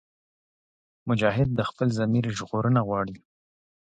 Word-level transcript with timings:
مجاهد 1.07 1.49
د 1.55 1.59
خپل 1.69 1.87
ضمیر 1.97 2.25
ژغورنه 2.37 2.79
غواړي. 2.87 3.17